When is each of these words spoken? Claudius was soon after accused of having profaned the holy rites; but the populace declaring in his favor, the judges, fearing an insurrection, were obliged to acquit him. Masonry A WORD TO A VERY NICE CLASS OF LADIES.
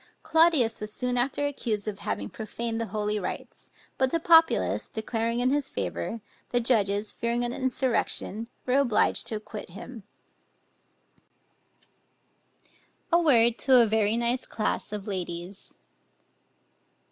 Claudius 0.23 0.81
was 0.81 0.91
soon 0.91 1.15
after 1.15 1.45
accused 1.45 1.87
of 1.87 1.99
having 1.99 2.27
profaned 2.27 2.81
the 2.81 2.87
holy 2.87 3.19
rites; 3.19 3.69
but 3.99 4.09
the 4.09 4.19
populace 4.19 4.87
declaring 4.87 5.39
in 5.41 5.51
his 5.51 5.69
favor, 5.69 6.21
the 6.49 6.59
judges, 6.59 7.13
fearing 7.13 7.43
an 7.43 7.53
insurrection, 7.53 8.49
were 8.65 8.79
obliged 8.79 9.27
to 9.27 9.35
acquit 9.35 9.69
him. 9.69 10.01
Masonry 13.11 13.13
A 13.13 13.19
WORD 13.45 13.59
TO 13.59 13.79
A 13.79 13.85
VERY 13.85 14.17
NICE 14.17 14.47
CLASS 14.47 14.91
OF 14.91 15.05
LADIES. 15.07 15.75